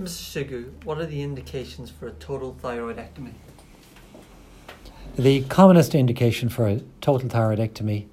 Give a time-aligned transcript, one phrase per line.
[0.00, 0.46] Mr.
[0.46, 3.34] Shigu, what are the indications for a total thyroidectomy?
[5.18, 8.06] The commonest indication for a total thyroidectomy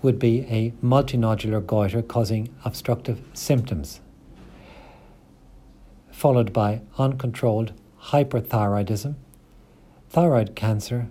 [0.00, 4.00] would be a multinodular goiter causing obstructive symptoms,
[6.10, 7.74] followed by uncontrolled
[8.04, 9.14] hyperthyroidism,
[10.08, 11.08] thyroid cancer.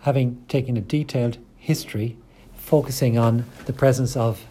[0.00, 2.16] Having taken a detailed history
[2.56, 4.44] focusing on the presence of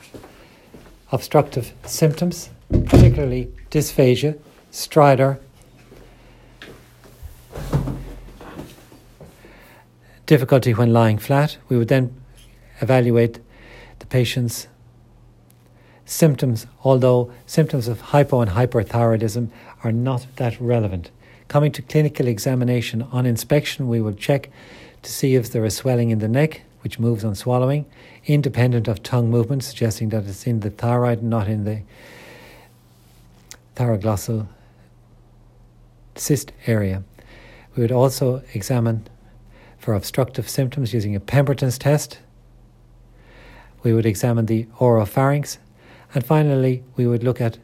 [1.12, 4.38] obstructive symptoms, particularly dysphagia,
[4.72, 5.40] stridor,
[10.26, 11.58] difficulty when lying flat.
[11.68, 12.16] We would then
[12.80, 13.40] evaluate
[14.00, 14.68] the patient's
[16.06, 19.50] symptoms, although symptoms of hypo and hyperthyroidism
[19.84, 21.12] are not that relevant.
[21.48, 24.50] Coming to clinical examination on inspection, we will check
[25.02, 27.86] to see if there is swelling in the neck, which moves on swallowing,
[28.26, 31.82] independent of tongue movement, suggesting that it's in the thyroid, not in the
[33.76, 34.48] thyroglossal
[36.16, 37.04] cyst area.
[37.76, 39.08] We would also examine
[39.78, 42.20] for obstructive symptoms using a Pemberton's test.
[43.84, 45.58] We would examine the oropharynx.
[46.14, 47.58] And finally, we would look at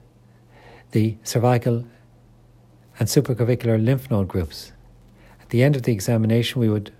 [0.92, 1.86] the cervical
[2.98, 4.72] and supraclavicular lymph node groups.
[5.42, 6.92] At the end of the examination, we would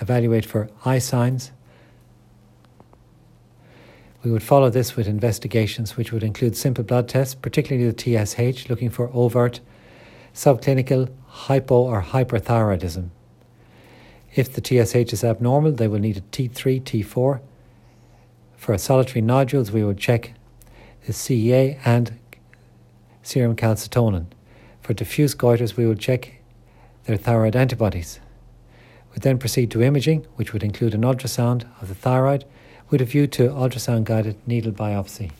[0.00, 1.52] evaluate for eye signs.
[4.22, 8.68] We would follow this with investigations which would include simple blood tests, particularly the TSH,
[8.68, 9.60] looking for overt
[10.34, 13.10] subclinical hypo or hyperthyroidism.
[14.34, 17.40] If the TSH is abnormal, they will need a T3, T4.
[18.56, 20.34] For solitary nodules, we would check
[21.06, 22.18] the CEA and
[23.22, 24.26] serum calcitonin.
[24.82, 26.40] For diffuse goiters, we would check
[27.04, 28.20] their thyroid antibodies.
[29.12, 32.44] We then proceed to imaging, which would include an ultrasound of the thyroid
[32.90, 35.30] with a view to ultrasound guided needle biopsy.